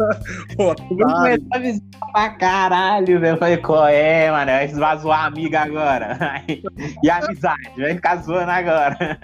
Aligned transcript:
Otário. 0.58 1.82
pra 2.12 2.30
caralho, 2.30 3.20
velho. 3.20 3.34
Eu 3.34 3.38
falei, 3.38 3.56
qual 3.58 3.88
é, 3.88 4.30
mano? 4.30 4.50
Vai 4.78 4.98
zoar 4.98 5.20
a 5.20 5.26
amiga 5.26 5.60
agora. 5.60 6.42
e 7.02 7.10
a 7.10 7.18
amizade, 7.18 7.72
vai 7.76 7.94
ficar 7.94 8.16
zoando 8.16 8.50
agora. 8.50 9.18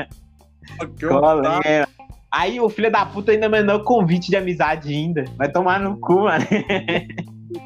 Que 0.98 1.06
Qual 1.06 1.44
é? 1.64 1.86
Aí 2.32 2.60
o 2.60 2.68
filho 2.68 2.90
da 2.90 3.06
puta 3.06 3.32
ainda 3.32 3.48
mandou 3.48 3.82
convite 3.82 4.28
de 4.28 4.36
amizade 4.36 4.92
ainda. 4.92 5.24
Vai 5.36 5.50
tomar 5.50 5.80
no 5.80 5.98
cu, 5.98 6.24
mano. 6.24 6.44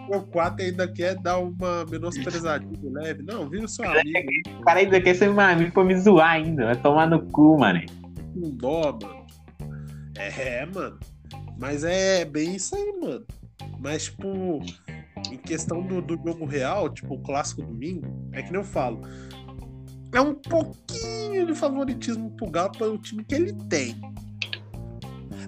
O 0.09 0.21
4 0.21 0.65
ainda 0.65 0.87
quer 0.87 1.17
dar 1.17 1.39
uma 1.39 1.85
menosprezadinha 1.87 2.93
leve. 2.93 3.23
Não, 3.23 3.49
o 3.49 3.69
seu 3.69 3.85
amigo. 3.85 4.31
O 4.59 4.63
cara 4.63 4.81
ainda 4.81 5.01
quer 5.01 5.15
ser 5.15 5.31
meu 5.31 5.41
amigo 5.41 5.73
pra 5.73 5.85
me 5.85 5.99
zoar 5.99 6.33
ainda. 6.33 6.67
Vai 6.67 6.77
tomar 6.77 7.09
no 7.09 7.21
cu, 7.31 7.59
mano. 7.59 7.81
Com 8.35 8.51
dó, 8.51 8.99
mano. 9.03 9.27
É, 10.17 10.67
mano. 10.67 10.99
Mas 11.61 11.85
é 11.85 12.25
bem 12.25 12.57
isso 12.57 12.75
aí, 12.75 12.99
mano. 12.99 13.27
Mas, 13.79 14.05
tipo, 14.05 14.61
em 15.31 15.37
questão 15.37 15.83
do, 15.83 16.01
do 16.01 16.17
jogo 16.17 16.47
real, 16.47 16.89
tipo, 16.89 17.15
o 17.15 17.19
clássico 17.21 17.63
domingo, 17.63 18.07
é 18.33 18.43
que 18.43 18.51
nem 18.51 18.63
eu 18.63 18.67
falo. 18.67 19.03
É 20.13 20.21
um 20.21 20.35
pouquinho 20.35 21.47
de 21.47 21.55
favoritismo 21.55 22.31
pro 22.31 22.51
Galo 22.51 22.73
pelo 22.73 22.97
time 22.97 23.23
que 23.23 23.35
ele 23.35 23.53
tem. 23.69 23.95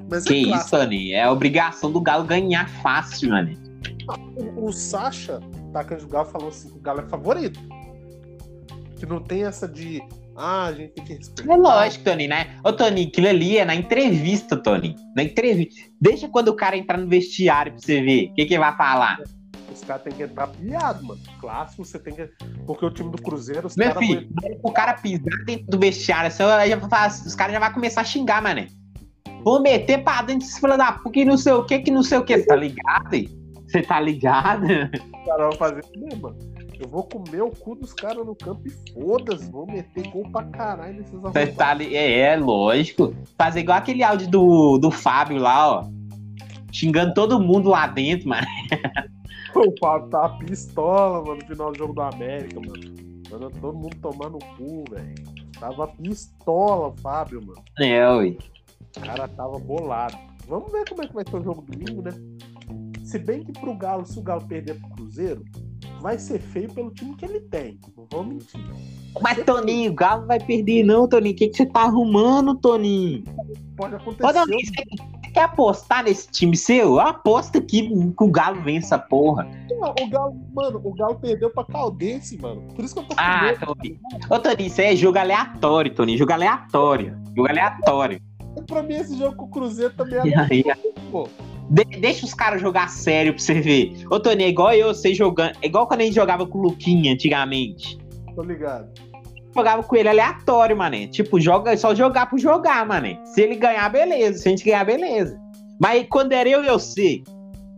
Mas 0.08 0.24
Que 0.24 0.34
é 0.34 0.36
isso, 0.36 0.48
clássico. 0.50 0.76
Tony? 0.76 1.12
É 1.12 1.28
obrigação 1.28 1.90
do 1.90 2.00
Galo 2.00 2.24
ganhar 2.24 2.68
fácil, 2.82 3.30
mano. 3.30 3.56
O, 4.36 4.66
o 4.66 4.72
Sacha, 4.72 5.40
Taca 5.72 5.96
de 5.96 6.06
Galo, 6.06 6.26
falou 6.26 6.48
assim 6.48 6.68
que 6.68 6.76
o 6.76 6.80
Galo 6.80 7.00
é 7.00 7.08
favorito. 7.08 7.58
Que 8.96 9.06
não 9.06 9.20
tem 9.20 9.44
essa 9.44 9.66
de. 9.66 10.02
Ah, 10.36 10.66
a 10.66 10.72
gente 10.72 10.92
tem 10.94 11.04
que 11.04 11.14
respeitar. 11.14 11.52
É 11.52 11.56
lógico, 11.56 12.04
Tony, 12.04 12.28
né? 12.28 12.58
Ô, 12.64 12.72
Tony, 12.72 13.04
aquilo 13.04 13.28
ali 13.28 13.58
é 13.58 13.64
na 13.64 13.74
entrevista, 13.74 14.56
Tony. 14.56 14.96
Na 15.14 15.22
entrevista. 15.22 15.74
Deixa 16.00 16.28
quando 16.28 16.48
o 16.48 16.56
cara 16.56 16.76
entrar 16.76 16.98
no 16.98 17.08
vestiário 17.08 17.72
pra 17.72 17.80
você 17.80 18.00
ver. 18.00 18.30
O 18.30 18.34
que, 18.34 18.46
que 18.46 18.54
ele 18.54 18.60
vai 18.60 18.76
falar? 18.76 19.18
Os 19.72 19.80
caras 19.82 20.02
têm 20.02 20.12
que 20.12 20.22
entrar 20.22 20.48
pilhado, 20.48 21.04
mano. 21.04 21.20
Clássico, 21.40 21.84
você 21.84 21.98
tem 21.98 22.14
que. 22.14 22.28
Porque 22.66 22.84
o 22.84 22.90
time 22.90 23.10
do 23.10 23.20
Cruzeiro, 23.20 23.66
os 23.66 23.76
Meu 23.76 23.88
caras 23.88 24.06
filho, 24.06 24.28
o 24.62 24.72
cara 24.72 24.94
pisar 24.94 25.44
dentro 25.44 25.66
do 25.66 25.78
vestiário, 25.78 26.28
assim, 26.28 26.42
aí 26.42 26.70
já 26.70 26.76
os 26.76 27.34
caras 27.34 27.52
já 27.52 27.58
vão 27.58 27.72
começar 27.72 28.02
a 28.02 28.04
xingar, 28.04 28.42
mané. 28.42 28.68
Vou 29.42 29.60
meter 29.60 30.04
pra 30.04 30.22
dentro 30.22 30.46
desse 30.46 30.60
filho 30.60 30.76
da 30.76 30.92
puta 30.92 31.10
que 31.10 31.24
não 31.24 31.36
sei 31.36 31.52
o 31.52 31.64
que, 31.64 31.80
que 31.80 31.90
não 31.90 32.02
sei 32.02 32.18
o 32.18 32.24
que. 32.24 32.38
Você 32.38 32.46
tá 32.46 32.56
ligado? 32.56 33.14
hein? 33.14 33.28
Você 33.66 33.82
tá 33.82 34.00
ligado? 34.00 34.64
Os 34.64 35.26
caras 35.26 35.46
vão 35.48 35.52
fazer 35.52 35.80
isso 35.80 35.92
mesmo, 35.98 36.22
mano. 36.22 36.51
Eu 36.82 36.88
vou 36.88 37.04
comer 37.04 37.42
o 37.42 37.50
cu 37.50 37.76
dos 37.76 37.92
caras 37.92 38.26
no 38.26 38.34
campo 38.34 38.62
e 38.66 38.70
foda-se. 38.92 39.48
Vou 39.52 39.66
meter 39.66 40.10
gol 40.10 40.28
pra 40.32 40.42
caralho 40.46 40.94
nesses 40.94 41.14
arrombados. 41.14 41.54
tá 41.54 41.74
li... 41.74 41.94
é, 41.94 42.18
é, 42.18 42.36
lógico. 42.36 43.14
Fazer 43.38 43.60
igual 43.60 43.78
aquele 43.78 44.02
áudio 44.02 44.28
do, 44.28 44.78
do 44.78 44.90
Fábio 44.90 45.38
lá, 45.38 45.78
ó. 45.78 45.84
Xingando 46.72 47.14
todo 47.14 47.38
mundo 47.38 47.70
lá 47.70 47.86
dentro, 47.86 48.28
mano. 48.28 48.46
O 49.54 49.70
Fábio 49.78 50.08
tá 50.08 50.30
pistola, 50.30 51.22
mano, 51.22 51.36
no 51.36 51.46
final 51.46 51.72
do 51.72 51.78
jogo 51.78 51.92
do 51.92 52.00
América, 52.00 52.58
mano. 52.58 52.94
Mano, 53.30 53.50
todo 53.60 53.76
mundo 53.76 53.96
tomando 54.00 54.38
cu, 54.56 54.82
velho. 54.90 55.14
Tava 55.60 55.88
pistola, 55.88 56.88
o 56.88 56.96
Fábio, 56.96 57.44
mano. 57.46 57.62
É, 57.78 58.10
ui. 58.10 58.38
O 58.96 59.00
cara 59.00 59.28
tava 59.28 59.58
bolado. 59.58 60.16
Vamos 60.48 60.72
ver 60.72 60.88
como 60.88 61.02
é 61.02 61.06
que 61.06 61.12
vai 61.12 61.24
ser 61.28 61.36
o 61.36 61.44
jogo 61.44 61.62
domingo, 61.62 62.00
né? 62.00 62.12
Se 63.04 63.18
bem 63.18 63.44
que 63.44 63.52
pro 63.52 63.76
Galo, 63.76 64.06
se 64.06 64.18
o 64.18 64.22
Galo 64.22 64.48
perder 64.48 64.80
pro 64.80 64.88
Cruzeiro, 64.88 65.44
vai 66.02 66.18
ser 66.18 66.40
feio 66.40 66.72
pelo 66.74 66.90
time 66.90 67.14
que 67.14 67.24
ele 67.24 67.40
tem. 67.40 67.78
Não 67.96 68.06
vou 68.10 68.24
mentir. 68.24 68.60
Mas, 69.20 69.42
Toninho, 69.44 69.92
o 69.92 69.94
Galo 69.94 70.22
não 70.22 70.28
vai 70.28 70.40
perder, 70.40 70.82
não, 70.82 71.08
Toninho. 71.08 71.34
O 71.34 71.38
que, 71.38 71.48
que 71.48 71.56
você 71.56 71.66
tá 71.66 71.82
arrumando, 71.82 72.56
Toninho? 72.56 73.22
Pode 73.76 73.94
acontecer. 73.94 74.26
Ô, 74.26 74.32
Toninho, 74.32 74.66
você 74.66 74.84
você 75.22 75.30
quer 75.32 75.44
apostar 75.44 76.04
nesse 76.04 76.28
time 76.30 76.56
seu? 76.56 76.94
Eu 76.94 77.00
aposto 77.00 77.62
que, 77.62 77.88
que 77.88 78.24
o 78.24 78.30
Galo 78.30 78.60
vence 78.62 78.86
essa 78.86 78.98
porra. 78.98 79.48
Não, 79.70 79.94
o 80.00 80.10
Galo, 80.10 80.40
mano, 80.52 80.80
o 80.82 80.92
Galo 80.92 81.14
perdeu 81.14 81.50
pra 81.50 81.64
Caldense, 81.64 82.36
mano. 82.38 82.62
Por 82.74 82.84
isso 82.84 82.94
que 82.94 83.00
eu 83.00 83.04
tô 83.04 83.14
Ah. 83.16 83.54
Toninho. 83.54 83.98
Ô, 84.28 84.38
Toninho, 84.38 84.66
isso 84.66 84.80
é 84.80 84.96
jogo 84.96 85.18
aleatório, 85.18 85.94
Toninho. 85.94 86.18
Jogo 86.18 86.32
aleatório. 86.32 87.16
Jogo 87.36 87.48
aleatório. 87.48 88.20
Pra 88.66 88.82
mim, 88.82 88.94
esse 88.94 89.16
jogo 89.16 89.36
com 89.36 89.44
o 89.44 89.48
Cruzeiro 89.48 89.94
também 89.94 90.20
E 90.26 90.34
é 90.34 90.38
aí, 90.38 90.64
pô. 91.10 91.28
De- 91.72 91.84
deixa 92.00 92.26
os 92.26 92.34
caras 92.34 92.60
jogar 92.60 92.90
sério 92.90 93.32
pra 93.32 93.42
você 93.42 93.60
ver. 93.60 94.04
Ô, 94.10 94.20
Toninho, 94.20 94.46
é 94.46 94.50
igual 94.50 94.72
eu, 94.74 94.88
você 94.88 95.14
jogando. 95.14 95.56
É 95.62 95.66
igual 95.66 95.86
quando 95.86 96.02
a 96.02 96.04
gente 96.04 96.14
jogava 96.14 96.46
com 96.46 96.58
o 96.58 96.62
Luquinha 96.62 97.12
antigamente. 97.14 97.98
Tô 98.34 98.42
ligado. 98.42 98.88
Jogava 99.54 99.82
com 99.82 99.96
ele 99.96 100.08
aleatório, 100.08 100.76
mané. 100.76 101.06
Tipo, 101.06 101.40
joga, 101.40 101.72
é 101.72 101.76
só 101.76 101.94
jogar 101.94 102.28
por 102.28 102.38
jogar, 102.38 102.86
mané. 102.86 103.18
Se 103.24 103.40
ele 103.40 103.56
ganhar, 103.56 103.88
beleza. 103.88 104.38
Se 104.38 104.48
a 104.48 104.50
gente 104.50 104.64
ganhar, 104.64 104.84
beleza. 104.84 105.38
Mas 105.80 106.06
quando 106.10 106.32
era 106.32 106.48
eu 106.48 106.62
e 106.62 106.70
você, 106.70 107.22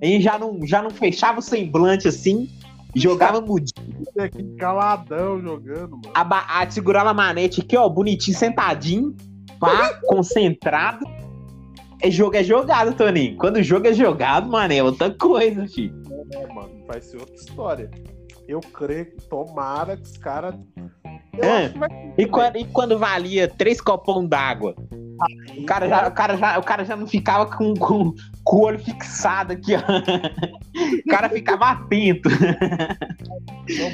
a 0.03 0.07
gente 0.07 0.23
já 0.23 0.39
não, 0.39 0.59
já 0.67 0.83
não 0.83 0.91
fechava 0.91 1.39
o 1.39 1.43
semblante 1.43 2.07
assim, 2.09 2.49
jogava 2.95 3.41
mudinho, 3.41 4.05
aqui 4.19 4.43
caladão 4.57 5.41
jogando, 5.41 5.93
mano. 5.93 6.11
a, 6.15 6.61
a, 6.63 6.71
segurava 6.71 7.11
a 7.11 7.15
manete 7.15 7.61
aqui, 7.61 7.77
ó, 7.77 7.89
bonitinho, 7.89 8.37
sentadinho, 8.37 9.17
pá, 9.59 9.99
concentrado. 10.07 11.05
É 12.05 12.11
jogo 12.11 12.37
é 12.37 12.45
jogado, 12.45 12.95
Toninho. 12.95 13.35
Quando 13.39 13.57
o 13.57 13.63
jogo 13.63 13.87
é 13.87 13.95
jogado, 13.95 14.47
mané, 14.51 14.77
é 14.77 14.83
outra 14.83 15.11
coisa, 15.11 15.67
filho. 15.67 16.03
É, 16.33 16.47
mano, 16.53 16.85
vai 16.87 17.01
ser 17.01 17.17
outra 17.17 17.35
história. 17.35 17.91
Eu 18.47 18.61
creio 18.61 19.07
que 19.07 19.23
tomara 19.27 19.97
que 19.97 20.03
os 20.03 20.19
caras. 20.19 20.55
Eu 21.33 21.43
É. 21.43 21.73
E 22.19 22.27
quando, 22.27 22.57
e 22.57 22.67
quando 22.67 22.99
valia 22.99 23.49
três 23.49 23.81
copão 23.81 24.27
d'água? 24.27 24.75
O 25.57 25.65
cara, 25.65 25.89
já, 25.89 26.09
o, 26.09 26.13
cara 26.13 26.37
já, 26.37 26.59
o 26.59 26.63
cara 26.63 26.85
já 26.85 26.95
não 26.95 27.07
ficava 27.07 27.47
com, 27.47 27.73
com, 27.73 28.13
com 28.45 28.57
o 28.57 28.65
olho 28.65 28.79
fixado 28.81 29.55
aqui, 29.55 29.73
ó. 29.75 29.81
O 29.81 31.09
cara 31.09 31.31
ficava 31.31 31.71
atento. 31.71 32.29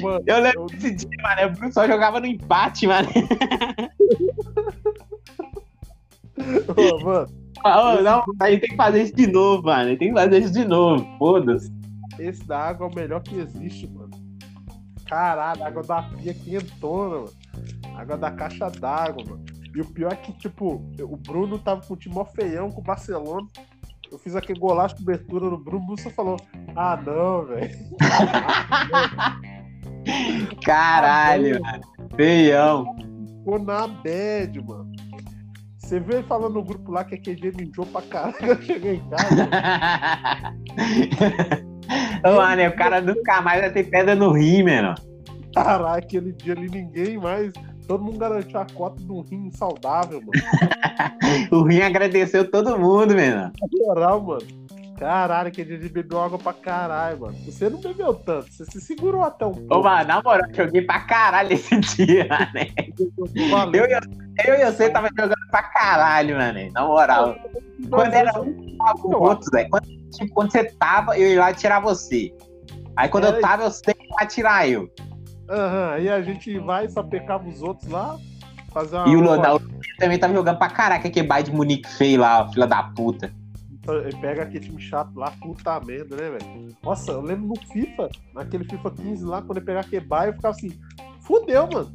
Mano, 0.01 0.21
Eu 0.27 0.41
lembro 0.41 0.65
desse 0.65 0.95
dia, 0.95 1.09
mano. 1.23 1.47
O 1.47 1.51
Bruno 1.51 1.71
só 1.73 1.87
jogava 1.87 2.19
no 2.19 2.25
empate, 2.25 2.87
mano. 2.87 3.07
ô, 6.75 7.05
mano, 7.05 7.40
Ô, 7.63 8.01
não, 8.01 8.23
a 8.39 8.49
gente 8.49 8.61
tem 8.61 8.69
que 8.71 8.75
fazer 8.75 9.03
isso 9.03 9.15
de 9.15 9.27
novo, 9.27 9.63
mano. 9.63 9.97
Tem 9.97 10.09
que 10.09 10.19
fazer 10.19 10.39
isso 10.39 10.53
de 10.53 10.65
novo. 10.65 11.07
Foda-se. 11.17 11.71
esse 12.19 12.43
da 12.45 12.59
água 12.59 12.87
é 12.87 12.89
o 12.89 12.95
melhor 12.95 13.21
que 13.21 13.35
existe, 13.35 13.87
mano. 13.87 14.11
Caralho, 15.05 15.63
água 15.63 15.83
da 15.83 16.01
pia 16.03 16.33
quentona, 16.33 17.17
mano. 17.17 17.31
Água 17.95 18.17
da 18.17 18.31
caixa 18.31 18.69
d'água, 18.69 19.23
mano. 19.27 19.43
E 19.75 19.81
o 19.81 19.85
pior 19.85 20.11
é 20.11 20.15
que, 20.15 20.33
tipo, 20.33 20.83
o 21.01 21.17
Bruno 21.17 21.59
tava 21.59 21.81
com 21.81 21.93
o 21.93 21.97
time 21.97 22.15
feião 22.35 22.69
com 22.69 22.81
o 22.81 22.83
Barcelona. 22.83 23.47
Eu 24.11 24.19
fiz 24.19 24.35
aquele 24.35 24.59
golaço 24.59 24.95
de 24.95 25.03
cobertura 25.03 25.49
no 25.49 25.57
Bruno, 25.57 25.83
o 25.83 25.85
Bruno 25.85 26.01
só 26.01 26.09
falou: 26.09 26.37
Ah, 26.75 26.97
não, 26.97 27.45
velho. 27.45 27.71
Caralho, 30.65 31.61
mano. 31.61 31.83
Feião. 32.15 32.95
Ficou 33.37 33.59
na 33.59 33.87
bad, 33.87 34.61
mano. 34.61 34.80
Você 35.91 35.99
vê 35.99 36.13
ele 36.13 36.23
falando 36.23 36.53
no 36.53 36.63
grupo 36.63 36.89
lá 36.89 37.03
que 37.03 37.15
a 37.15 37.17
QG 37.17 37.51
mijou 37.53 37.85
pra 37.85 38.01
caralho. 38.03 38.37
Eu 38.45 38.61
cheguei 38.61 38.93
em 38.93 39.09
casa. 39.09 39.49
Mano, 42.23 42.67
o 42.69 42.75
cara 42.77 43.01
nunca 43.01 43.41
mais 43.41 43.59
vai 43.59 43.73
ter 43.73 43.83
pedra 43.89 44.15
no 44.15 44.31
rim, 44.31 44.63
mano. 44.63 44.95
Caralho, 45.53 46.01
aquele 46.01 46.31
dia 46.31 46.53
ali 46.53 46.69
ninguém 46.69 47.17
mais. 47.17 47.51
Todo 47.85 48.05
mundo 48.05 48.19
garantiu 48.19 48.57
a 48.57 48.65
cota 48.73 49.03
de 49.03 49.11
um 49.11 49.19
rim 49.19 49.51
saudável, 49.51 50.21
mano. 50.21 50.31
O 51.51 51.63
rim 51.63 51.81
agradeceu 51.81 52.49
todo 52.49 52.79
mundo, 52.79 53.13
mano. 53.13 53.51
Na 53.51 53.85
moral, 53.85 54.21
mano. 54.21 54.47
Caralho, 54.97 55.47
aquele 55.47 55.77
dia 55.77 55.89
bebeu 55.89 56.21
água 56.21 56.37
pra 56.37 56.53
caralho, 56.53 57.21
mano. 57.21 57.35
Você 57.43 57.69
não 57.69 57.81
bebeu 57.81 58.13
tanto, 58.13 58.53
você 58.53 58.63
se 58.65 58.79
segurou 58.79 59.23
até 59.23 59.45
um 59.45 59.51
pouco. 59.51 59.79
Ô, 59.79 59.83
mano, 59.83 60.07
na 60.07 60.21
moral, 60.21 60.47
joguei 60.53 60.83
pra 60.83 60.99
caralho 61.01 61.51
esse 61.53 61.75
dia. 61.97 62.27
Eu, 63.73 63.85
e 63.85 63.91
eu, 63.91 63.99
eu 64.45 64.55
e 64.55 64.71
você 64.71 64.89
tava 64.91 65.09
jogando 65.09 65.40
pra 65.51 65.63
caralho, 65.63 66.37
mano. 66.37 66.71
Na 66.71 66.85
moral. 66.85 67.35
Quando 67.89 68.13
era 68.13 68.41
um 68.41 68.77
tava 68.77 68.93
com 68.99 69.09
o 69.09 69.21
outro, 69.21 69.51
velho. 69.51 69.69
Quando, 69.69 69.85
tipo, 70.11 70.33
quando 70.33 70.51
você 70.51 70.63
tava, 70.63 71.17
eu 71.17 71.29
ia 71.29 71.39
lá 71.39 71.53
tirar 71.53 71.79
você. 71.81 72.33
Aí 72.95 73.09
quando 73.09 73.25
eu 73.25 73.35
É. 73.35 73.39
tava, 73.39 73.63
eu 73.63 73.71
sei 73.71 73.93
que 73.93 74.07
ia 74.19 74.27
tirar 74.27 74.67
eu. 74.67 74.89
Aham, 75.49 75.91
aí 75.91 76.09
a 76.09 76.21
gente 76.21 76.57
vai, 76.59 76.87
só 76.87 77.03
pecava 77.03 77.47
os 77.47 77.61
outros 77.61 77.89
lá, 77.89 78.17
fazer 78.73 78.95
uma. 78.95 79.09
E 79.09 79.15
o 79.15 79.21
Lodal 79.21 79.59
também 79.99 80.17
tava 80.17 80.33
jogando 80.33 80.57
pra 80.57 80.69
caraca, 80.69 81.07
aquele 81.07 81.27
baile 81.27 81.49
de 81.49 81.55
Munique 81.55 81.89
feio 81.89 82.21
lá, 82.21 82.43
ó, 82.43 82.51
filha 82.51 82.65
da 82.65 82.83
puta. 82.83 83.31
Ele 84.05 84.15
pega 84.17 84.43
aquele 84.43 84.63
time 84.63 84.79
chato 84.79 85.15
lá, 85.15 85.31
puta 85.41 85.79
merda, 85.79 86.15
né, 86.15 86.29
velho? 86.29 86.75
Nossa, 86.83 87.11
eu 87.11 87.21
lembro 87.21 87.47
no 87.47 87.55
FIFA, 87.73 88.09
naquele 88.33 88.63
FIFA 88.63 88.91
15 88.91 89.25
lá, 89.25 89.41
quando 89.41 89.57
ele 89.57 89.65
pegava 89.65 89.85
aquele 89.85 90.05
bairro, 90.05 90.31
eu 90.31 90.35
ficava 90.35 90.55
assim, 90.55 90.79
fudeu, 91.21 91.67
mano. 91.67 91.91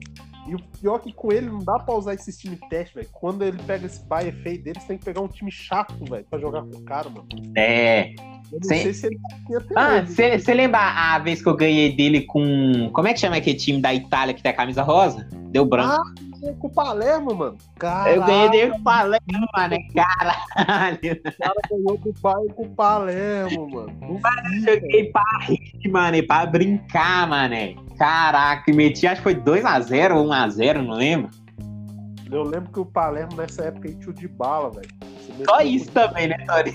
E 0.46 0.54
o 0.54 0.58
pior 0.58 0.96
é 0.96 0.98
que 1.00 1.12
com 1.12 1.32
ele 1.32 1.46
não 1.46 1.58
dá 1.58 1.78
pra 1.78 1.94
usar 1.94 2.14
esses 2.14 2.38
time 2.38 2.58
teste, 2.70 2.94
velho. 2.94 3.08
Quando 3.12 3.42
ele 3.42 3.58
pega 3.66 3.86
esse 3.86 4.04
baia 4.04 4.32
feio 4.42 4.62
dele, 4.62 4.78
você 4.80 4.86
tem 4.86 4.98
que 4.98 5.04
pegar 5.04 5.20
um 5.20 5.28
time 5.28 5.50
chato, 5.50 5.94
velho, 6.08 6.24
pra 6.30 6.38
jogar 6.38 6.62
com 6.62 6.76
o 6.76 6.82
cara, 6.82 7.08
mano. 7.08 7.26
É. 7.56 8.14
Eu 8.52 8.60
não 8.60 8.62
sei 8.62 8.94
se 8.94 9.06
ele 9.06 9.18
ter 9.48 9.64
Ah, 9.76 10.02
você 10.02 10.54
lembra 10.54 10.78
a 10.78 11.18
vez 11.18 11.42
que 11.42 11.48
eu 11.48 11.56
ganhei 11.56 11.96
dele 11.96 12.22
com. 12.22 12.90
Como 12.92 13.08
é 13.08 13.12
que 13.12 13.20
chama 13.20 13.36
aquele 13.36 13.56
time 13.56 13.80
da 13.80 13.92
Itália 13.92 14.34
que 14.34 14.42
tem 14.42 14.52
a 14.52 14.56
camisa 14.56 14.82
rosa? 14.82 15.28
Deu 15.50 15.64
branco. 15.64 16.00
Ah, 16.00 16.35
com 16.54 16.66
o 16.68 16.72
Palermo, 16.72 17.34
mano. 17.34 17.56
Caralho. 17.78 18.16
Eu 18.16 18.26
ganhei 18.26 18.48
dinheiro 18.50 18.72
com 18.72 18.78
o 18.78 18.84
Palermo, 18.84 19.46
mano. 19.54 19.76
Caralho. 19.94 20.98
O 20.98 21.38
cara 21.38 21.60
ganhou 21.70 21.98
do 21.98 22.14
pai 22.20 22.46
com 22.54 22.62
o 22.62 22.68
Palermo, 22.70 23.70
mano. 23.70 23.92
Mano, 24.00 24.54
eu 24.54 24.74
joguei 24.74 25.10
pra 25.10 25.22
rir, 25.42 25.90
mano. 25.90 26.26
Pra 26.26 26.46
brincar, 26.46 27.28
mano. 27.28 27.86
Caraca, 27.98 28.72
meti, 28.72 29.06
acho 29.06 29.22
que 29.22 29.22
foi 29.22 29.34
2x0 29.34 30.16
ou 30.16 30.26
1x0, 30.26 30.86
não 30.86 30.94
lembro. 30.94 31.30
Eu 32.30 32.42
lembro 32.42 32.72
que 32.72 32.80
o 32.80 32.86
Palermo 32.86 33.36
nessa 33.36 33.64
época 33.64 33.88
tinha 33.88 34.10
o 34.10 34.12
de 34.12 34.28
bala, 34.28 34.70
velho. 34.70 34.88
Só 35.44 35.60
isso 35.60 35.90
também, 35.92 36.28
né, 36.28 36.36
Tori? 36.46 36.72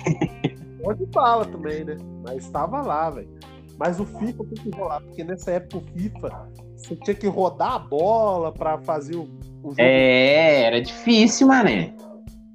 Só 0.81 0.94
de 0.94 1.06
bala 1.07 1.45
também, 1.45 1.83
né? 1.83 1.97
Mas 2.23 2.45
estava 2.45 2.81
lá, 2.81 3.09
velho. 3.09 3.29
Mas 3.77 4.00
o 4.00 4.06
FIFA 4.06 4.44
tem 4.45 4.63
que 4.63 4.77
rolar, 4.77 5.01
porque 5.01 5.23
nessa 5.23 5.51
época 5.51 5.77
o 5.77 6.00
FIFA 6.00 6.50
você 6.81 6.95
tinha 6.95 7.16
que 7.16 7.28
rodar 7.28 7.74
a 7.74 7.80
bola 7.80 8.51
pra 8.51 8.78
fazer 8.80 9.16
o, 9.16 9.24
o 9.63 9.69
jogo. 9.69 9.75
É, 9.78 10.63
era 10.63 10.81
difícil, 10.81 11.48
mané. 11.48 11.94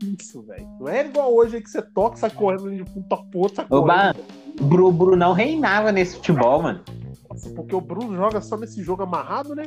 Isso, 0.02 0.42
velho. 0.42 0.68
Não 0.78 0.88
é 0.88 1.06
igual 1.06 1.34
hoje 1.34 1.56
aí 1.56 1.62
que 1.62 1.70
você 1.70 1.80
toca, 1.80 2.16
sai 2.16 2.30
correndo 2.30 2.70
de 2.70 2.84
ponta 2.84 3.14
a 3.14 3.18
ponta. 3.18 3.66
O 4.60 4.92
Bruno 4.92 5.32
reinava 5.32 5.90
nesse 5.92 6.16
futebol, 6.16 6.62
mano. 6.62 6.80
Nossa, 7.28 7.50
porque 7.50 7.74
o 7.74 7.80
Bruno 7.80 8.14
joga 8.16 8.40
só 8.40 8.56
nesse 8.56 8.82
jogo 8.82 9.02
amarrado, 9.02 9.54
né? 9.54 9.64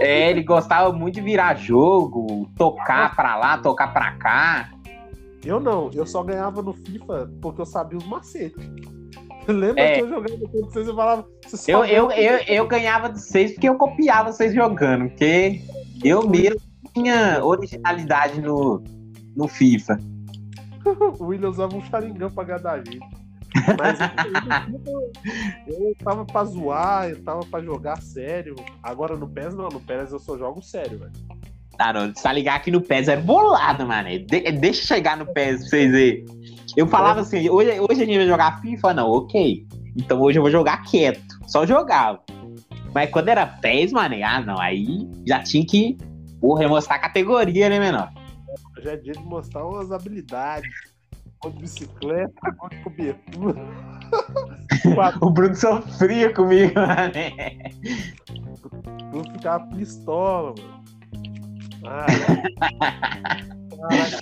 É, 0.00 0.30
ele 0.30 0.42
gostava 0.42 0.92
muito 0.92 1.16
de 1.16 1.20
virar 1.20 1.54
jogo, 1.54 2.48
tocar 2.56 3.14
pra 3.14 3.36
lá, 3.36 3.58
tocar 3.58 3.92
pra 3.92 4.12
cá. 4.12 4.70
Eu 5.44 5.60
não, 5.60 5.90
eu 5.92 6.06
só 6.06 6.22
ganhava 6.22 6.62
no 6.62 6.72
FIFA 6.72 7.30
porque 7.40 7.60
eu 7.60 7.66
sabia 7.66 7.98
os 7.98 8.06
macetes. 8.06 8.64
Lembra 9.52 9.82
é. 9.82 9.94
que 9.94 10.00
eu 10.00 10.08
jogava 10.08 10.38
com 10.38 10.60
vocês 10.60 10.88
e 10.88 10.94
falava. 10.94 11.28
Eu, 11.68 11.84
eu, 11.84 12.10
eu, 12.10 12.38
eu 12.46 12.66
ganhava 12.66 13.08
de 13.08 13.20
vocês 13.20 13.52
porque 13.52 13.68
eu 13.68 13.76
copiava 13.76 14.32
vocês 14.32 14.54
jogando, 14.54 15.08
porque 15.08 15.62
eu 16.04 16.28
mesmo 16.28 16.60
tinha 16.92 17.44
originalidade 17.44 18.40
no, 18.40 18.82
no 19.36 19.46
FIFA. 19.46 19.98
o 21.18 21.24
William 21.24 21.50
usava 21.50 21.76
um 21.76 21.82
charingão 21.82 22.30
pra 22.30 22.44
ganhar 22.44 22.58
da 22.60 22.76
gente. 22.78 23.00
Mas 23.78 23.98
eu, 25.66 25.78
eu 25.88 25.96
tava 26.02 26.24
pra 26.24 26.44
zoar, 26.44 27.08
eu 27.08 27.22
tava 27.22 27.40
pra 27.46 27.62
jogar 27.62 28.02
sério. 28.02 28.54
Agora 28.82 29.16
no 29.16 29.28
PES 29.28 29.54
não, 29.54 29.68
no 29.68 29.80
PES 29.80 30.12
eu 30.12 30.18
só 30.18 30.36
jogo 30.36 30.62
sério, 30.62 30.98
velho. 30.98 31.12
Ah, 31.78 31.92
não, 31.92 32.12
tá 32.12 32.32
ligado 32.32 32.62
que 32.62 32.70
no 32.70 32.80
PES 32.80 33.08
é 33.08 33.16
bolado, 33.16 33.86
mano. 33.86 34.08
De, 34.08 34.52
deixa 34.52 34.86
chegar 34.86 35.16
no 35.16 35.26
PES 35.26 35.60
pra 35.60 35.68
vocês 35.68 35.92
verem. 35.92 36.24
Eu 36.76 36.86
falava 36.86 37.20
assim, 37.20 37.48
hoje, 37.48 37.78
hoje 37.80 38.02
a 38.02 38.06
gente 38.06 38.16
vai 38.16 38.26
jogar 38.26 38.60
FIFA? 38.60 38.94
Não, 38.94 39.10
ok. 39.10 39.66
Então 39.96 40.20
hoje 40.20 40.38
eu 40.38 40.42
vou 40.42 40.50
jogar 40.50 40.82
quieto. 40.84 41.22
Só 41.46 41.66
jogava. 41.66 42.20
Mas 42.94 43.10
quando 43.10 43.28
era 43.28 43.46
PES, 43.46 43.92
mano, 43.92 44.14
ah, 44.24 44.40
não, 44.40 44.60
aí 44.60 45.08
já 45.26 45.42
tinha 45.42 45.64
que 45.66 45.96
porra, 46.40 46.68
mostrar 46.68 46.96
a 46.96 47.00
categoria, 47.00 47.68
né, 47.68 47.78
menor? 47.78 48.12
Já 48.82 48.92
é 48.92 48.96
dia 48.96 49.12
de 49.12 49.24
mostrar 49.24 49.66
umas 49.66 49.90
habilidades 49.90 50.70
gol 51.42 51.52
de 51.52 51.58
bicicleta, 51.60 52.50
gol 52.58 52.68
de 52.68 52.76
cobertura. 52.82 53.60
o 55.20 55.30
Bruno 55.30 55.54
sofria 55.54 56.32
comigo, 56.32 56.74
mano. 56.74 57.12
O 59.00 59.10
Bruno 59.10 59.32
ficava 59.32 59.66
pistola, 59.68 60.54
mano. 60.58 60.75
Ah, 61.84 62.06
Caraca, 63.88 64.20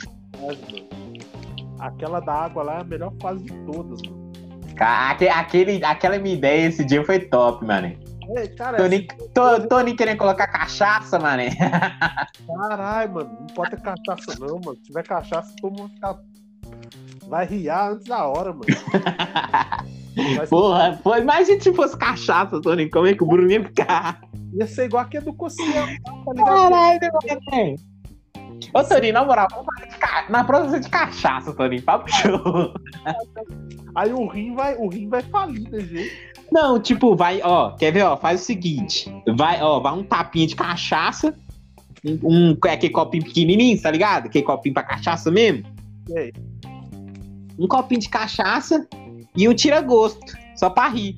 Aquela 1.78 2.20
da 2.20 2.32
água 2.32 2.62
lá 2.62 2.78
é 2.78 2.80
a 2.80 2.84
melhor 2.84 3.12
fase 3.20 3.44
de 3.44 3.52
todas, 3.64 4.00
mano. 4.02 4.24
Aquele, 5.34 5.84
aquela 5.84 6.18
minha 6.18 6.34
ideia 6.34 6.66
esse 6.66 6.84
dia 6.84 7.04
foi 7.04 7.20
top, 7.20 7.64
mano. 7.64 7.94
É, 8.36 8.48
cara, 8.48 8.78
Tony, 8.78 9.06
essa... 9.36 9.60
Tony 9.68 9.94
querendo 9.94 10.18
colocar 10.18 10.46
cachaça, 10.46 11.18
mano. 11.18 11.42
Caralho, 12.68 13.12
mano. 13.14 13.36
Não 13.40 13.46
pode 13.48 13.70
ter 13.70 13.80
cachaça, 13.80 14.38
não, 14.40 14.60
mano. 14.64 14.76
Se 14.76 14.84
tiver 14.84 15.04
cachaça, 15.04 15.54
todo 15.60 15.76
mundo 15.76 15.90
fica 15.94 16.18
Vai 17.28 17.46
riar 17.46 17.92
antes 17.92 18.06
da 18.06 18.26
hora, 18.26 18.52
mano. 18.52 18.64
Porra, 20.48 20.98
foi, 21.02 21.20
imagina 21.20 21.60
se 21.60 21.72
fosse 21.72 21.96
cachaça, 21.96 22.60
Tony. 22.60 22.88
Como 22.88 23.06
é 23.06 23.14
que 23.14 23.22
o 23.22 23.26
Bruno 23.26 23.50
ia 23.50 23.62
ficar? 23.62 24.20
Ia 24.54 24.66
ser 24.66 24.84
igual 24.86 25.02
aquele 25.02 25.24
do 25.24 25.34
Cossiel, 25.34 25.86
tá 26.04 26.32
ligado? 26.32 26.46
Caralho, 26.46 27.00
velho. 27.50 27.76
Ô, 28.72 28.84
Toninho, 28.84 29.12
na 29.12 29.24
moral, 29.24 29.48
vamos 29.50 29.66
fazer 29.74 29.90
de 29.90 29.96
ca... 29.98 30.26
na 30.28 30.44
próxima 30.44 30.80
de 30.80 30.88
cachaça, 30.88 31.52
Toninho, 31.52 31.82
papo 31.82 32.10
show. 32.10 32.72
Aí 33.94 34.12
o 34.12 34.26
rim 34.26 34.54
vai, 34.54 34.76
o 34.76 34.88
rim 34.88 35.08
vai 35.08 35.22
falir, 35.22 35.68
né, 35.70 35.80
gente? 35.80 36.34
Não, 36.50 36.80
tipo, 36.80 37.16
vai, 37.16 37.40
ó, 37.42 37.72
quer 37.72 37.92
ver, 37.92 38.02
ó, 38.02 38.16
faz 38.16 38.40
o 38.40 38.44
seguinte, 38.44 39.12
vai, 39.36 39.60
ó, 39.60 39.80
vai 39.80 39.92
um 39.92 40.04
tapinha 40.04 40.46
de 40.46 40.54
cachaça, 40.54 41.34
um, 42.04 42.18
um 42.22 42.58
aquele 42.68 42.92
copinho 42.92 43.24
pequenininho, 43.24 43.80
tá 43.80 43.90
ligado? 43.90 44.26
Aquele 44.26 44.44
copinho 44.44 44.74
pra 44.74 44.82
cachaça 44.82 45.30
mesmo. 45.30 45.64
Aí? 46.16 46.32
um 47.58 47.68
copinho 47.68 48.00
de 48.00 48.08
cachaça 48.08 48.86
e 49.36 49.48
um 49.48 49.54
tira-gosto, 49.54 50.36
só 50.56 50.70
pra 50.70 50.88
rir. 50.88 51.16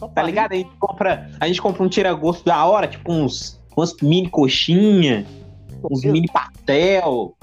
Só 0.00 0.08
tá 0.08 0.22
ligado? 0.22 0.52
A 0.52 0.56
gente 0.56 0.70
compra, 0.78 1.30
a 1.38 1.46
gente 1.46 1.60
compra 1.60 1.82
um 1.82 1.88
tira-gosto 1.88 2.46
da 2.46 2.64
hora, 2.64 2.88
tipo 2.88 3.12
uns, 3.12 3.60
uns 3.76 3.94
mini 4.00 4.30
coxinha, 4.30 5.26
uns 5.90 6.02
mini 6.02 6.26
pastel. 6.32 7.36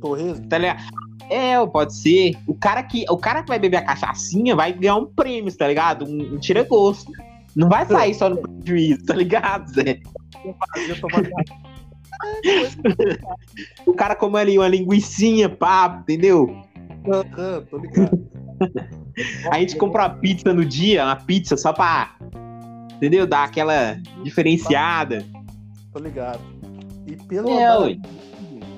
Torresmo? 0.00 0.46
Tá 0.46 0.58
ligado? 0.58 0.80
É, 1.28 1.66
pode 1.66 1.96
ser. 1.96 2.36
O 2.46 2.54
cara, 2.54 2.84
que, 2.84 3.04
o 3.10 3.18
cara 3.18 3.42
que 3.42 3.48
vai 3.48 3.58
beber 3.58 3.78
a 3.78 3.84
cachaçinha 3.84 4.54
vai 4.54 4.72
ganhar 4.72 4.94
um 4.94 5.06
prêmio, 5.06 5.52
tá 5.56 5.66
ligado? 5.66 6.04
Um, 6.04 6.34
um 6.34 6.38
tira-gosto. 6.38 7.10
Não 7.56 7.68
vai 7.68 7.84
sair 7.84 8.14
só 8.14 8.30
no 8.30 8.36
prejuízo, 8.62 9.06
tá 9.06 9.14
ligado, 9.14 9.74
Zé? 9.74 9.98
o 13.84 13.92
cara 13.92 14.14
come 14.14 14.38
ali 14.38 14.56
uma 14.56 14.68
linguiçinha, 14.68 15.48
pá, 15.48 15.98
entendeu? 16.00 16.46
Uhum, 17.04 17.64
tô 17.68 17.78
ligado. 17.78 18.29
A 19.50 19.58
gente 19.58 19.76
compra 19.76 20.02
uma 20.02 20.10
pizza 20.10 20.52
no 20.52 20.64
dia, 20.64 21.04
uma 21.04 21.16
pizza 21.16 21.56
só 21.56 21.72
pra, 21.72 22.16
entendeu? 22.94 23.26
Dar 23.26 23.44
aquela 23.44 23.94
diferenciada. 24.22 25.24
Tô 25.92 25.98
ligado. 25.98 26.40
E 27.06 27.16
pelo 27.16 27.50
é, 27.50 27.96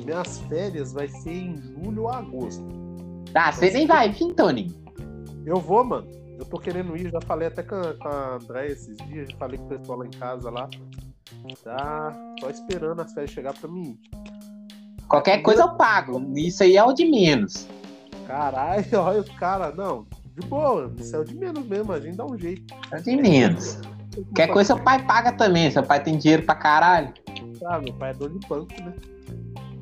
minhas 0.05 0.39
férias 0.49 0.93
vai 0.93 1.09
ser 1.09 1.33
em 1.33 1.57
julho 1.57 2.03
ou 2.03 2.09
agosto. 2.09 2.65
Tá, 3.33 3.53
você 3.53 3.71
nem 3.71 3.87
vai 3.87 4.11
vir, 4.11 4.33
Tony. 4.35 4.75
Eu 5.45 5.57
vou, 5.57 5.85
mano. 5.85 6.07
Eu 6.39 6.45
tô 6.45 6.59
querendo 6.59 6.97
ir, 6.97 7.11
já 7.11 7.21
falei 7.21 7.49
até 7.49 7.63
com 7.63 7.77
a, 7.77 7.95
com 7.95 8.09
a 8.09 8.35
André 8.35 8.67
esses 8.67 8.97
dias, 9.09 9.31
já 9.31 9.37
falei 9.37 9.59
com 9.59 9.67
o 9.67 9.69
pessoal 9.69 9.99
lá 9.99 10.07
em 10.07 10.11
casa 10.11 10.51
lá. 10.51 10.69
Tá 11.63 12.35
só 12.41 12.51
esperando 12.51 13.01
as 13.01 13.13
férias 13.13 13.31
chegar 13.31 13.55
pra 13.55 13.71
mim. 13.71 13.99
Qualquer 15.09 15.43
coisa 15.43 15.63
eu 15.63 15.75
pago. 15.75 16.21
Isso 16.37 16.63
aí 16.63 16.77
é 16.77 16.85
o 16.85 16.93
de 16.93 17.05
menos. 17.05 17.69
Caralho, 18.33 18.85
olha 18.99 19.21
o 19.21 19.35
cara. 19.35 19.71
Não, 19.73 20.07
de 20.35 20.47
boa. 20.47 20.87
O 20.87 21.25
de 21.25 21.35
menos 21.35 21.67
mesmo. 21.67 21.93
A 21.93 22.01
gente 22.01 22.17
dá 22.17 22.25
um 22.25 22.39
jeito. 22.39 22.75
É 22.91 22.97
de 22.97 23.15
menos. 23.15 23.79
Qualquer 24.15 24.47
coisa 24.49 24.75
seu 24.75 24.83
pai 24.83 25.05
paga 25.05 25.33
também. 25.33 25.71
Seu 25.71 25.83
pai 25.83 26.03
tem 26.03 26.17
dinheiro 26.17 26.43
pra 26.43 26.55
caralho. 26.55 27.13
Ah, 27.67 27.79
meu 27.79 27.93
pai 27.95 28.11
é 28.11 28.15
dono 28.15 28.39
de 28.39 28.49
banco, 28.49 28.73
né? 28.83 28.95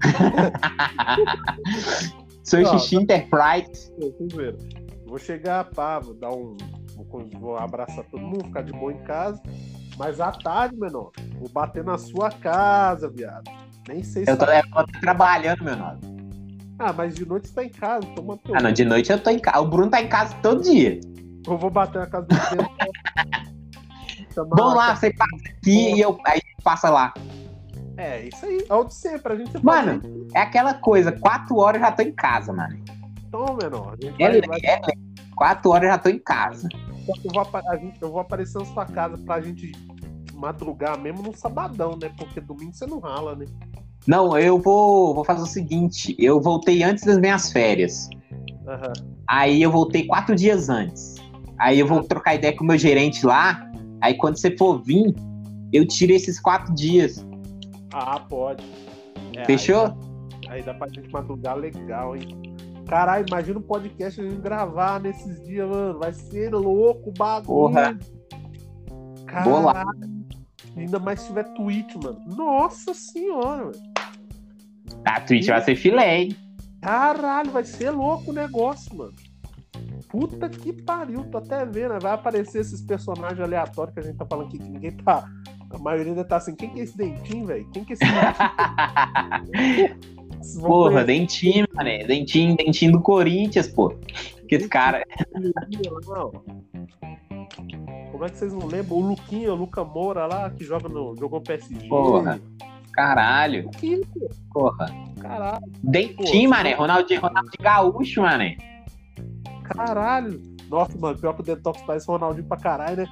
Seu 2.42 2.66
xixi 2.66 2.96
tá... 2.96 3.02
Enterprise. 3.02 3.92
Vou 5.06 5.18
chegar, 5.18 5.64
pá, 5.70 6.00
vou 6.00 6.14
dar 6.14 6.30
um. 6.30 6.56
Vou, 6.96 7.28
vou 7.38 7.56
abraçar 7.56 8.04
todo 8.10 8.20
mundo, 8.20 8.46
ficar 8.46 8.62
de 8.62 8.72
boa 8.72 8.92
em 8.92 8.98
casa. 8.98 9.40
Mas 9.96 10.20
à 10.20 10.32
tarde, 10.32 10.76
menor, 10.76 11.12
vou 11.38 11.48
bater 11.48 11.84
na 11.84 11.98
sua 11.98 12.30
casa, 12.30 13.08
viado. 13.08 13.44
Nem 13.88 14.02
sei 14.02 14.24
se. 14.24 14.30
Eu 14.30 14.36
tô, 14.36 14.46
tá... 14.46 14.58
eu 14.58 14.86
tô 14.86 15.00
trabalhando, 15.00 15.64
menor. 15.64 15.98
Ah, 16.80 16.94
mas 16.94 17.14
de 17.14 17.26
noite 17.26 17.46
você 17.46 17.54
tá 17.54 17.62
em 17.62 17.68
casa, 17.68 18.06
toma 18.16 18.38
teu. 18.38 18.56
Ah, 18.56 18.62
não, 18.62 18.72
de 18.72 18.86
noite 18.86 19.12
eu 19.12 19.22
tô 19.22 19.28
em 19.28 19.38
casa. 19.38 19.60
O 19.60 19.68
Bruno 19.68 19.90
tá 19.90 20.00
em 20.00 20.08
casa 20.08 20.34
todo 20.42 20.62
dia. 20.62 20.98
Eu 21.46 21.58
vou 21.58 21.68
bater 21.68 21.98
na 21.98 22.06
casa 22.06 22.26
do 22.26 22.34
Bruno. 22.34 22.70
Vamos 24.34 24.74
lá, 24.74 24.96
você 24.96 25.12
passa 25.12 25.36
aqui 25.50 25.92
e 25.94 26.00
eu 26.00 26.18
aí 26.24 26.40
passa 26.64 26.88
lá. 26.88 27.12
É, 27.98 28.26
isso 28.28 28.46
aí. 28.46 28.64
É 28.66 28.74
o 28.74 28.84
de 28.84 28.94
sempre, 28.94 29.32
a 29.34 29.36
gente 29.36 29.62
Mano, 29.62 30.00
é 30.34 30.40
aquela 30.40 30.72
coisa, 30.72 31.12
quatro 31.12 31.58
horas 31.58 31.82
eu 31.82 31.86
já 31.86 31.92
tô 31.92 32.02
em 32.02 32.12
casa, 32.12 32.50
mano. 32.50 32.82
Então, 33.28 33.58
menor. 33.60 33.98
É, 34.18 34.40
vai, 34.46 34.60
é, 34.62 34.80
vai... 34.80 34.94
quatro 35.36 35.70
horas 35.72 35.84
eu 35.84 35.90
já 35.90 35.98
tô 35.98 36.08
em 36.08 36.18
casa. 36.18 36.66
Eu 37.06 37.30
vou, 37.30 37.46
eu 38.00 38.10
vou 38.10 38.20
aparecer 38.20 38.58
na 38.58 38.64
sua 38.64 38.86
casa 38.86 39.18
pra 39.18 39.42
gente 39.42 39.72
madrugar 40.32 40.98
mesmo 40.98 41.22
no 41.22 41.36
sabadão, 41.36 41.98
né? 42.00 42.10
Porque 42.16 42.40
domingo 42.40 42.72
você 42.72 42.86
não 42.86 43.00
rala, 43.00 43.36
né? 43.36 43.44
Não, 44.06 44.36
eu 44.38 44.58
vou, 44.58 45.14
vou 45.14 45.24
fazer 45.24 45.42
o 45.42 45.46
seguinte: 45.46 46.14
eu 46.18 46.40
voltei 46.40 46.82
antes 46.82 47.04
das 47.04 47.18
minhas 47.18 47.52
férias. 47.52 48.08
Uhum. 48.30 49.18
Aí 49.26 49.62
eu 49.62 49.70
voltei 49.70 50.06
quatro 50.06 50.34
dias 50.34 50.68
antes. 50.68 51.16
Aí 51.58 51.78
eu 51.78 51.86
vou 51.86 52.02
trocar 52.02 52.34
ideia 52.34 52.56
com 52.56 52.64
o 52.64 52.66
meu 52.66 52.78
gerente 52.78 53.24
lá. 53.26 53.70
Aí 54.00 54.14
quando 54.14 54.36
você 54.36 54.56
for 54.56 54.82
vir, 54.82 55.14
eu 55.72 55.86
tiro 55.86 56.12
esses 56.12 56.40
quatro 56.40 56.74
dias. 56.74 57.26
Ah, 57.92 58.20
pode. 58.20 58.64
É, 59.36 59.44
Fechou? 59.44 59.84
Aí 59.84 59.92
dá, 59.92 60.52
aí 60.52 60.62
dá 60.62 60.74
pra 60.74 60.88
gente 60.88 61.10
madrugar 61.10 61.56
legal, 61.56 62.16
hein? 62.16 62.28
Caralho, 62.86 63.26
imagina 63.28 63.58
um 63.58 63.62
podcast 63.62 64.20
a 64.20 64.24
gente 64.24 64.40
gravar 64.40 65.00
nesses 65.00 65.44
dias, 65.44 65.68
mano. 65.68 65.98
Vai 65.98 66.12
ser 66.12 66.50
louco 66.52 67.10
o 67.10 67.12
bagulho. 67.12 67.46
Porra. 67.46 67.98
Caralho. 69.26 69.90
Ainda 70.76 70.98
mais 70.98 71.20
se 71.20 71.26
tiver 71.28 71.44
Twitch, 71.54 71.94
mano. 72.02 72.18
Nossa 72.26 72.94
senhora, 72.94 73.70
velho. 73.70 73.89
A 75.16 75.20
Twitch 75.20 75.46
vai 75.46 75.60
ser 75.62 75.76
filé, 75.76 76.20
hein? 76.20 76.36
Caralho, 76.80 77.50
vai 77.50 77.64
ser 77.64 77.90
louco 77.90 78.30
o 78.30 78.34
negócio, 78.34 78.96
mano. 78.96 79.12
Puta 80.08 80.48
que 80.48 80.72
pariu, 80.72 81.24
tô 81.24 81.38
até 81.38 81.64
vendo. 81.64 81.98
Vai 82.00 82.12
aparecer 82.12 82.60
esses 82.60 82.80
personagens 82.80 83.40
aleatórios 83.40 83.94
que 83.94 84.00
a 84.00 84.02
gente 84.02 84.16
tá 84.16 84.26
falando 84.26 84.46
aqui, 84.48 84.58
que 84.58 84.68
ninguém 84.68 84.92
tá. 84.92 85.24
A 85.70 85.78
maioria 85.78 86.12
ainda 86.12 86.24
tá 86.24 86.36
assim, 86.36 86.54
quem 86.54 86.70
que 86.70 86.80
é 86.80 86.82
esse 86.84 86.96
dentinho, 86.96 87.46
velho? 87.46 87.68
Quem 87.70 87.84
que 87.84 87.92
é 87.92 87.94
esse 87.94 88.04
dentinho? 89.52 90.20
Porra, 90.60 90.90
conhecer 90.90 91.06
dentinho, 91.06 91.66
mané. 91.74 92.04
Dentinho, 92.04 92.56
dentinho 92.56 92.92
do 92.92 93.00
Corinthians, 93.00 93.68
pô. 93.68 93.94
Que 94.48 94.56
esse 94.56 94.68
cara. 94.68 95.04
Não. 96.06 96.32
Como 98.10 98.24
é 98.24 98.28
que 98.28 98.36
vocês 98.36 98.52
não 98.52 98.66
lembram? 98.66 98.96
O 98.96 99.08
Luquinha, 99.08 99.52
o 99.52 99.56
Luca 99.56 99.84
Moura 99.84 100.26
lá, 100.26 100.50
que 100.50 100.64
joga 100.64 100.88
no, 100.88 101.16
jogou 101.16 101.40
PSG. 101.40 101.88
Porra. 101.88 102.40
Caralho. 103.00 103.70
Porra. 104.52 104.86
Caralho, 105.20 105.62
Dentinho, 105.82 106.50
mané. 106.50 106.74
Ronaldinho, 106.74 107.20
Ronaldinho 107.20 107.62
Gaúcho, 107.62 108.20
mané. 108.22 108.56
caralho. 109.64 110.40
Nossa, 110.68 110.96
mano, 110.98 111.18
pior 111.18 111.32
que 111.34 111.40
o 111.40 111.44
Detox 111.44 111.80
parece 111.82 112.06
Ronaldinho 112.06 112.46
pra 112.46 112.58
caralho, 112.58 112.98
né? 112.98 113.06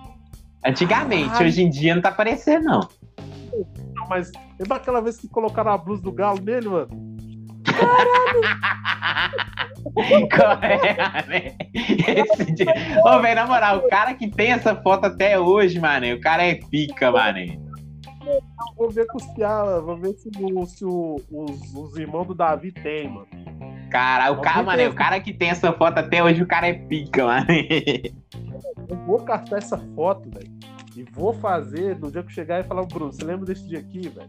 Antigamente, 0.65 1.29
Caralho. 1.31 1.47
hoje 1.47 1.63
em 1.63 1.71
dia 1.71 1.95
não 1.95 2.03
tá 2.03 2.13
parecendo, 2.13 2.67
não. 2.67 2.81
Não, 3.95 4.09
Mas 4.09 4.31
lembra 4.61 4.77
aquela 4.77 5.01
vez 5.01 5.17
que 5.17 5.27
colocaram 5.29 5.73
a 5.73 5.79
blusa 5.79 6.03
do 6.03 6.13
Galo 6.13 6.41
nele, 6.41 6.69
mano? 6.69 6.89
Qual 10.35 10.63
é, 10.63 10.97
mané? 11.13 11.57
Esse 11.75 12.53
dia... 12.53 12.75
Ô, 13.05 13.21
velho, 13.21 13.35
na 13.35 13.47
moral, 13.47 13.79
o 13.79 13.89
cara 13.89 14.15
que 14.15 14.29
tem 14.29 14.53
essa 14.53 14.77
foto 14.77 15.07
até 15.07 15.39
hoje, 15.39 15.81
mané, 15.81 16.13
o 16.15 16.21
cara 16.21 16.45
é 16.47 16.55
pica, 16.57 17.11
mané. 17.11 17.59
Vou 18.77 18.91
ver 18.91 19.07
com 19.07 19.19
os 19.19 19.27
piadas, 19.29 19.83
vou 19.85 19.97
ver 19.97 20.13
se, 20.15 20.29
o- 20.41 20.67
se 20.67 20.85
o- 20.85 21.17
os, 21.31 21.75
os 21.75 21.97
irmãos 21.97 22.27
do 22.27 22.35
Davi 22.35 22.71
tem, 22.73 23.09
mano. 23.09 23.27
Cara, 23.91 24.31
o 24.33 24.41
cara, 24.41 24.63
mané, 24.63 24.89
o 24.89 24.95
cara 24.95 25.19
que 25.21 25.33
tem 25.33 25.49
essa 25.51 25.73
foto 25.73 25.99
até 25.99 26.23
hoje, 26.23 26.43
o 26.43 26.47
cara 26.47 26.69
é 26.69 26.75
pica, 26.75 27.25
mané. 27.27 27.67
Eu 28.89 28.97
vou 29.07 29.21
caçar 29.25 29.59
essa 29.59 29.79
foto, 29.95 30.29
velho. 30.31 30.51
E 30.97 31.03
vou 31.13 31.33
fazer 31.33 31.99
no 31.99 32.11
dia 32.11 32.23
que 32.23 32.29
eu 32.29 32.35
chegar 32.35 32.61
e 32.61 32.65
falar, 32.65 32.85
Bruno, 32.85 33.13
você 33.13 33.25
lembra 33.25 33.47
desse 33.47 33.67
dia 33.67 33.79
aqui, 33.79 34.09
velho? 34.09 34.29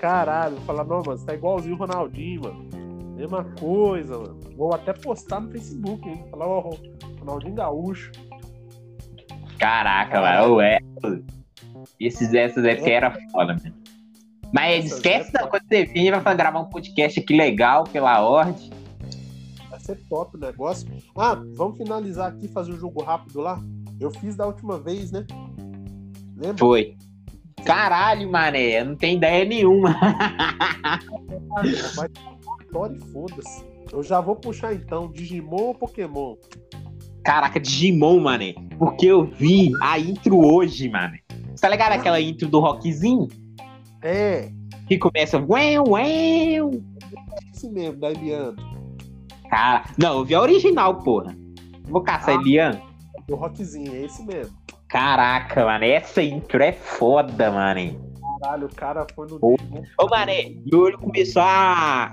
Caralho, 0.00 0.56
vou 0.56 0.64
falar, 0.66 0.84
não, 0.84 0.96
mano, 0.98 1.16
você 1.18 1.24
tá 1.24 1.34
igualzinho 1.34 1.74
o 1.76 1.78
Ronaldinho, 1.78 2.42
mano. 2.42 2.68
Mesma 3.16 3.44
coisa, 3.58 4.18
mano. 4.18 4.40
Vou 4.56 4.74
até 4.74 4.92
postar 4.92 5.40
no 5.40 5.50
Facebook, 5.50 6.06
hein? 6.08 6.24
Falar, 6.30 6.46
ó, 6.48 6.70
Ronaldinho 7.20 7.54
Gaúcho. 7.54 8.10
Caraca, 9.58 10.20
mano, 10.20 10.60
é. 10.60 10.78
Esses 11.98 12.32
essas 12.34 12.64
épocas 12.64 12.90
era 12.90 13.10
foda, 13.30 13.54
mano. 13.62 13.74
Mas 14.52 14.84
Essas 14.86 14.98
esquece 14.98 15.32
da 15.32 15.40
épocas- 15.40 15.60
quando 15.62 15.68
você 15.68 15.84
vir, 15.86 16.20
vai 16.20 16.36
gravar 16.36 16.60
um 16.60 16.66
podcast 16.66 17.18
aqui 17.20 17.36
legal 17.36 17.84
pela 17.84 18.20
ordem. 18.20 18.70
Vai 19.68 19.80
ser 19.80 19.96
top 20.08 20.36
o 20.36 20.40
negócio. 20.40 20.88
Ah, 21.16 21.34
vamos 21.56 21.76
finalizar 21.76 22.28
aqui, 22.30 22.46
fazer 22.48 22.72
o 22.72 22.78
jogo 22.78 23.02
rápido 23.02 23.40
lá? 23.40 23.60
Eu 24.00 24.10
fiz 24.12 24.36
da 24.36 24.46
última 24.46 24.78
vez, 24.78 25.10
né? 25.10 25.26
Lembra? 26.36 26.58
Foi. 26.58 26.96
Caralho, 27.64 28.30
mané, 28.30 28.80
eu 28.80 28.84
não 28.84 28.94
tenho 28.94 29.16
ideia 29.16 29.44
nenhuma. 29.44 29.96
Vitória 32.60 32.96
e 32.96 33.00
foda-se. 33.12 33.64
Eu 33.92 34.02
já 34.02 34.20
vou 34.20 34.36
puxar 34.36 34.74
então, 34.74 35.10
Digimon 35.10 35.56
ou 35.68 35.74
Pokémon? 35.74 36.36
Caraca, 37.24 37.58
Digimon, 37.58 38.20
mané. 38.20 38.54
Porque 38.78 39.06
eu 39.06 39.24
vi 39.24 39.72
a 39.80 39.98
intro 39.98 40.38
hoje, 40.44 40.88
mané. 40.88 41.20
Tá 41.64 41.70
ligado 41.70 41.92
aquela 41.92 42.20
intro 42.20 42.46
do 42.46 42.60
rockzinho? 42.60 43.26
É, 44.02 44.50
Que 44.86 44.98
começa. 44.98 45.38
Ué, 45.48 45.80
ué. 45.80 46.58
esse 47.54 47.70
mesmo, 47.70 47.98
da 47.98 48.10
Eliana. 48.10 48.54
Cara, 49.48 49.84
não, 49.96 50.18
eu 50.18 50.24
vi 50.26 50.34
a 50.34 50.42
original, 50.42 50.96
porra. 50.96 51.34
Vou 51.84 52.02
caçar 52.02 52.36
Ah. 52.36 52.38
Elian. 52.42 52.78
Do 53.26 53.34
rockzinho, 53.36 53.94
é 53.94 54.02
esse 54.02 54.22
mesmo. 54.26 54.54
Caraca, 54.88 55.64
mano, 55.64 55.86
essa 55.86 56.22
intro 56.22 56.62
é 56.62 56.70
foda, 56.70 57.50
mané. 57.50 57.94
Caralho, 58.42 58.66
o 58.66 58.74
cara 58.74 59.06
foi 59.14 59.26
no 59.26 59.38
Ô. 59.40 59.56
Ô, 59.98 60.06
mané, 60.06 60.50
meu 60.70 60.80
olho 60.80 60.98
começou 60.98 61.40
a 61.40 62.12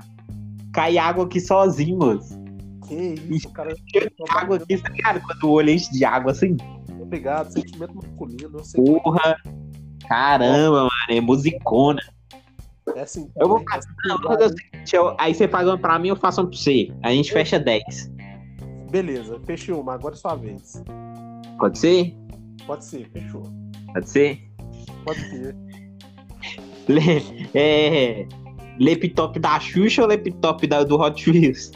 cair 0.71 0.97
água 0.97 1.25
aqui 1.25 1.41
sozinho, 1.41 1.97
moço. 1.97 2.39
Que 2.87 3.15
isso, 3.29 3.49
cara. 3.49 3.75
Cheio 3.91 4.09
de 4.09 4.23
água 4.29 4.55
aqui, 4.55 4.77
tá 4.77 4.87
ligado? 4.87 5.21
Quando 5.21 5.43
o 5.43 5.51
olho 5.51 5.71
enche 5.71 5.91
de 5.91 6.05
água 6.05 6.31
assim. 6.31 6.55
Obrigado, 7.11 7.51
sentimento 7.51 7.93
masculino. 7.93 8.63
Sei 8.63 8.81
Porra. 8.81 9.35
Caramba, 10.07 10.83
mano, 10.83 10.89
é 11.09 11.19
musicona. 11.19 11.99
é 12.95 13.01
assim. 13.01 13.29
Eu 13.35 13.49
vou 13.49 13.59
também, 13.59 13.73
fazer. 13.73 13.89
vou 14.23 14.37
eu- 14.93 15.15
aí 15.19 15.35
você 15.35 15.45
paga 15.45 15.71
uma 15.71 15.77
pra 15.77 15.99
mim, 15.99 16.07
eu 16.07 16.15
faço 16.15 16.39
uma 16.39 16.47
pra 16.49 16.57
você. 16.57 16.89
A 17.03 17.11
gente 17.11 17.29
fecha 17.33 17.59
10. 17.59 18.09
Beleza, 18.89 19.37
fechei 19.45 19.73
uma, 19.73 19.93
agora 19.93 20.15
é 20.15 20.17
sua 20.17 20.35
vez. 20.35 20.81
Pode 21.59 21.77
ser? 21.79 22.15
Pode 22.65 22.85
ser, 22.85 23.09
fechou. 23.11 23.43
Pode 23.93 24.09
ser? 24.09 24.41
Pode 25.03 25.19
ser. 25.19 25.55
Le, 26.87 27.49
é, 27.53 28.25
laptop 28.79 29.37
da 29.37 29.59
Xuxa 29.59 30.01
ou 30.01 30.07
laptop 30.07 30.65
da, 30.65 30.83
do 30.85 30.95
Hot 30.99 31.29
Wheels? 31.29 31.71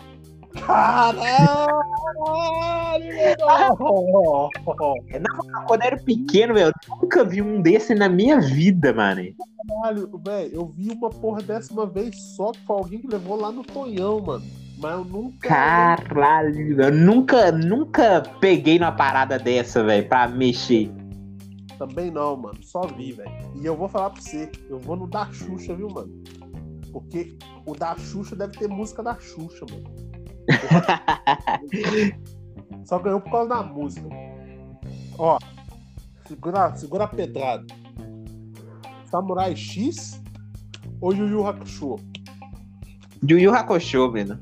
Caralho, 2.15 3.05
meu 3.05 4.50
Quando 5.67 5.81
eu 5.81 5.88
era 5.88 5.98
pequeno, 5.98 6.53
velho, 6.53 6.67
eu 6.67 6.98
nunca 7.01 7.24
vi 7.24 7.41
um 7.41 7.62
desse 7.62 7.93
na 7.93 8.07
minha 8.07 8.39
vida, 8.39 8.93
mano. 8.93 9.22
Caralho, 9.67 10.10
velho, 10.24 10.51
eu 10.53 10.67
vi 10.67 10.91
uma 10.91 11.10
porra 11.10 11.41
dessa 11.41 11.74
uma 11.74 11.86
vez 11.86 12.15
só 12.36 12.51
que 12.51 12.60
foi 12.65 12.77
alguém 12.77 13.00
que 13.00 13.07
levou 13.07 13.39
lá 13.39 13.51
no 13.51 13.63
Tonhão, 13.63 14.22
mano. 14.22 14.45
Mas 14.77 14.91
eu 14.93 15.05
nunca. 15.05 15.48
Caralho, 15.48 16.81
eu 16.81 16.91
nunca, 16.91 17.51
nunca 17.51 18.22
peguei 18.39 18.77
numa 18.77 18.91
parada 18.91 19.39
dessa, 19.39 19.84
velho, 19.84 20.07
pra 20.07 20.27
mexer. 20.27 20.91
Também 21.77 22.12
não, 22.12 22.36
mano. 22.36 22.57
Só 22.62 22.81
vi, 22.81 23.13
velho. 23.13 23.31
E 23.55 23.65
eu 23.65 23.75
vou 23.75 23.88
falar 23.88 24.10
pra 24.10 24.22
você, 24.22 24.51
eu 24.69 24.79
vou 24.79 24.95
no 24.95 25.07
da 25.07 25.25
Xuxa, 25.31 25.74
viu, 25.75 25.89
mano? 25.89 26.12
Porque 26.91 27.38
o 27.65 27.74
da 27.74 27.95
Xuxa 27.98 28.36
deve 28.36 28.57
ter 28.57 28.67
música 28.67 29.03
da 29.03 29.17
Xuxa, 29.19 29.65
mano. 29.69 30.04
Só 32.85 32.99
ganhou 32.99 33.21
por 33.21 33.31
causa 33.31 33.49
da 33.49 33.63
música. 33.63 34.07
Ó, 35.17 35.39
segura, 36.27 36.75
segura 36.75 37.05
a 37.05 37.07
pedrada. 37.07 37.65
Samurai 39.05 39.55
X 39.55 40.21
ou 41.01 41.13
Yu 41.13 41.27
Yu 41.27 41.47
Hakusho? 41.47 41.95
Yu 43.27 43.39
Yu 43.39 43.53
Hakusho, 43.53 44.11
velho. 44.11 44.39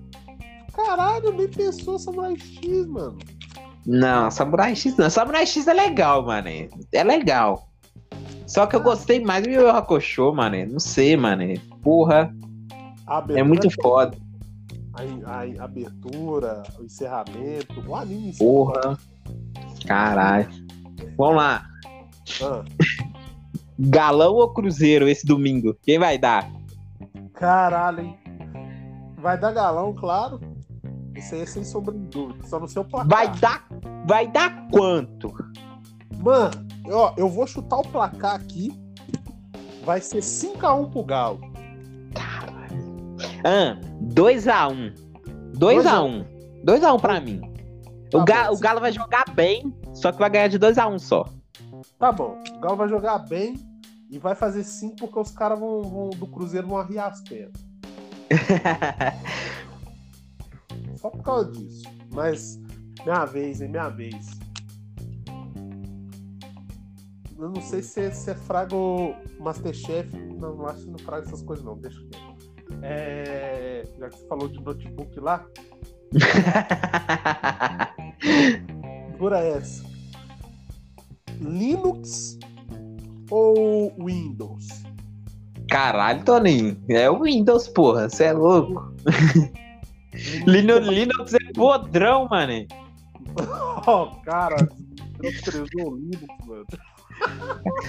Caralho, 0.73 1.31
nem 1.33 1.47
pensou 1.47 1.99
Samurai 1.99 2.35
X, 2.35 2.87
mano. 2.87 3.17
Não, 3.85 4.31
Samurai 4.31 4.75
X 4.75 4.97
não. 4.97 5.09
Samurai 5.09 5.45
X 5.45 5.67
é 5.67 5.73
legal, 5.73 6.25
mano. 6.25 6.49
É 6.91 7.03
legal. 7.03 7.69
Só 8.47 8.65
que 8.65 8.75
eu 8.75 8.81
gostei 8.81 9.23
mais 9.23 9.43
do 9.43 9.49
Yu 9.49 9.61
Yu 9.61 9.69
Hakusho, 9.69 10.33
mano. 10.33 10.65
Não 10.65 10.79
sei, 10.79 11.15
mano. 11.15 11.43
Porra, 11.81 12.33
é 13.35 13.43
muito 13.43 13.69
foda. 13.81 14.17
A, 15.25 15.61
a 15.61 15.65
abertura, 15.65 16.63
o 16.79 16.83
encerramento, 16.83 17.81
o 17.87 17.95
anime. 17.95 18.35
Porra. 18.37 18.97
Caralho. 19.87 20.49
Vamos 21.17 21.35
lá. 21.35 21.65
Ah, 22.41 22.63
Galão 23.77 24.33
ou 24.35 24.53
Cruzeiro 24.53 25.07
esse 25.07 25.25
domingo? 25.25 25.75
Quem 25.81 25.99
vai 25.99 26.17
dar? 26.17 26.49
caralho, 27.33 27.99
hein? 28.01 28.17
Vai 29.17 29.37
dar 29.37 29.51
galão, 29.51 29.93
claro. 29.93 30.39
Isso 31.15 31.35
aí 31.35 31.41
é 31.41 31.45
sem 31.45 31.63
sombra 31.63 31.93
de 31.93 32.05
dúvida. 32.07 32.45
Só 32.47 32.59
no 32.59 32.67
seu 32.67 32.85
placar. 32.85 33.09
Vai 33.09 33.39
dar. 33.39 33.67
Vai 34.05 34.27
dar 34.27 34.67
quanto? 34.69 35.33
Mano, 36.17 36.67
ó, 36.89 37.13
eu 37.17 37.29
vou 37.29 37.45
chutar 37.45 37.79
o 37.79 37.87
placar 37.87 38.35
aqui. 38.35 38.71
Vai 39.85 39.99
ser 39.99 40.19
5x1 40.19 40.91
pro 40.91 41.03
Galo. 41.03 41.52
Ah, 43.43 43.77
2x1. 44.01 44.93
2x1. 45.57 46.25
2x1 46.65 47.01
pra 47.01 47.19
mim. 47.19 47.41
Tá 48.09 48.17
O, 48.19 48.25
Ga- 48.25 48.47
bom. 48.49 48.55
o 48.55 48.59
Galo 48.59 48.79
vai 48.79 48.91
jogar 48.91 49.25
bem, 49.33 49.73
só 49.93 50.11
que 50.11 50.19
vai 50.19 50.29
ganhar 50.29 50.47
de 50.47 50.59
2x1 50.59 50.99
só. 50.99 51.25
Tá 51.99 52.11
bom. 52.11 52.41
O 52.55 52.59
Galo 52.59 52.75
vai 52.77 52.87
jogar 52.87 53.19
bem 53.19 53.55
e 54.09 54.17
vai 54.19 54.35
fazer 54.35 54.63
5 54.63 54.95
porque 54.97 55.19
os 55.19 55.31
caras 55.31 55.59
vão, 55.59 55.81
vão- 55.81 56.09
do 56.11 56.27
Cruzeiro 56.27 56.67
vão 56.67 56.77
arriar 56.77 57.07
as 57.07 57.21
pernas. 57.21 57.53
Só 60.97 61.09
por 61.09 61.21
causa 61.23 61.51
disso. 61.51 61.83
Mas, 62.11 62.59
minha 63.03 63.25
vez, 63.25 63.61
hein? 63.61 63.69
Minha 63.69 63.89
vez. 63.89 64.29
Eu 67.37 67.49
não 67.49 67.61
sei 67.61 67.81
se, 67.81 67.99
é- 67.99 68.11
se 68.11 68.29
é 68.31 68.35
fraga 68.35 68.75
o 68.75 69.13
Masterchef. 69.39 70.15
Não, 70.15 70.55
não 70.55 70.67
acho 70.67 70.85
que 70.85 70.91
não 70.91 70.99
fraga 70.99 71.25
essas 71.27 71.41
coisas, 71.41 71.65
não. 71.65 71.77
Deixa 71.77 71.99
quieto. 71.99 72.22
É, 72.83 73.85
já 73.97 74.09
que 74.09 74.17
você 74.17 74.27
falou 74.27 74.49
de 74.49 74.59
notebook 74.59 75.19
lá, 75.19 75.45
segura 79.11 79.39
essa. 79.39 79.83
Linux 81.39 82.37
ou 83.31 83.95
Windows? 83.97 84.67
Caralho, 85.69 86.23
Toninho. 86.25 86.77
É 86.89 87.09
o 87.09 87.23
Windows, 87.23 87.69
porra. 87.69 88.09
Você 88.09 88.25
é 88.25 88.33
louco. 88.33 88.93
Linux, 90.45 90.87
Linux 90.87 91.33
é 91.33 91.53
podrão, 91.53 92.27
mano. 92.29 92.65
Oh, 93.85 94.07
cara, 94.23 94.55
o 95.75 95.95
Linux, 95.95 96.45
mano. 96.45 96.65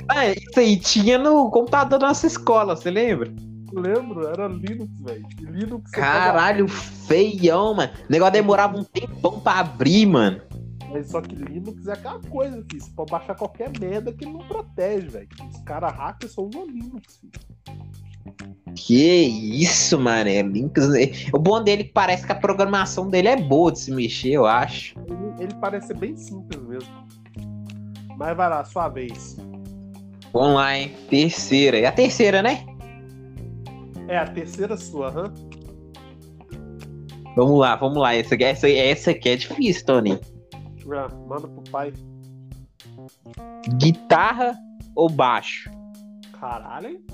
Ah, 0.09 0.27
isso 0.27 0.59
aí 0.59 0.77
tinha 0.77 1.19
no 1.19 1.49
computador 1.51 2.01
da 2.01 2.09
nossa 2.09 2.27
escola, 2.27 2.75
você 2.75 2.91
lembra? 2.91 3.33
Lembro, 3.75 4.26
era 4.26 4.47
Linux, 4.47 5.00
velho. 5.00 5.26
Linux. 5.40 5.90
Caralho, 5.90 6.69
feião, 6.69 7.75
mano. 7.75 7.93
O 8.09 8.12
negócio 8.12 8.33
demorava 8.33 8.78
um 8.78 8.85
tempão 8.85 9.40
pra 9.40 9.61
abrir, 9.61 10.07
mano. 10.07 10.40
Mas 10.93 11.11
só 11.11 11.21
que 11.21 11.35
Linux 11.35 11.88
é 11.88 11.93
aquela 11.93 12.21
coisa, 12.21 12.64
filho. 12.71 12.83
Você 12.83 12.90
pode 12.95 13.11
baixar 13.11 13.35
qualquer 13.35 13.71
merda 13.81 14.12
que 14.12 14.25
não 14.25 14.47
protege, 14.47 15.09
velho. 15.09 15.28
Os 15.50 15.61
caras 15.64 15.93
hackers 15.93 16.33
são 16.33 16.49
no 16.54 16.66
Linux, 16.66 17.19
filho. 17.19 17.33
Que 18.76 19.23
isso, 19.23 19.99
mano. 19.99 20.31
É 20.31 20.40
Linux. 20.40 20.88
O 21.33 21.38
bom 21.38 21.62
dele 21.62 21.83
é 21.83 21.85
que 21.87 21.93
parece 21.93 22.25
que 22.25 22.33
a 22.33 22.37
programação 22.37 23.09
dele 23.09 23.28
é 23.28 23.37
boa 23.37 23.73
de 23.73 23.81
se 23.81 23.90
mexer, 23.90 24.31
eu 24.31 24.47
acho. 24.47 24.95
Ele, 25.00 25.45
ele 25.45 25.54
parece 25.61 25.88
ser 25.88 25.97
bem 25.97 26.16
simples 26.16 26.62
mesmo. 26.62 26.90
Mas 28.16 28.37
vai 28.37 28.49
lá, 28.49 28.64
sua 28.64 28.88
vez. 28.88 29.37
Vamos 30.33 30.54
lá, 30.54 30.76
hein? 30.76 30.93
Terceira. 31.11 31.78
E 31.78 31.87
a 31.87 31.93
terceira, 31.93 32.40
né? 32.40 32.64
É 34.08 34.18
a 34.18 34.26
terceira 34.26 34.76
sua, 34.76 35.08
hã? 35.08 35.34
Vamos 37.37 37.58
lá, 37.58 37.75
vamos 37.76 37.99
lá. 37.99 38.14
Essa, 38.14 38.34
essa, 38.34 38.68
essa 38.68 39.11
aqui 39.11 39.28
é 39.30 39.37
difícil, 39.37 39.87
Tony. 39.87 40.20
Manda 41.26 41.49
pro 41.49 41.62
pai. 41.70 41.92
Guitarra 43.78 44.56
ou 44.94 45.08
baixo? 45.08 45.70
Caralho, 46.38 46.88
hein? 46.88 47.04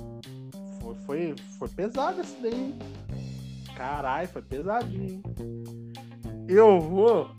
Foi, 0.80 0.94
foi, 1.06 1.34
foi 1.58 1.68
pesado 1.68 2.20
esse 2.20 2.36
daí, 2.42 2.52
hein? 2.52 2.78
Caralho, 3.74 4.28
foi 4.28 4.42
pesadinho. 4.42 5.22
Eu 6.48 6.80
vou 6.80 7.30